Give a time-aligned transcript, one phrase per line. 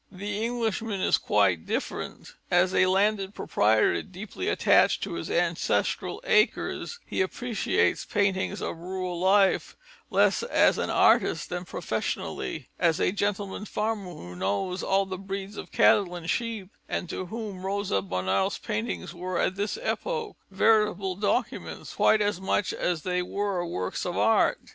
[0.11, 2.33] The Englishman is quite different.
[2.49, 9.19] As a landed proprietor deeply attached to his ancestral acres, he appreciates paintings of rural
[9.19, 9.77] life,
[10.09, 15.55] less as an artist than professionally, as a gentleman farmer who knows all the breeds
[15.55, 21.15] of cattle and sheep and to whom Rosa Bonheur's paintings were at this epoch veritable
[21.15, 24.57] documents, quite as much as they were works of art.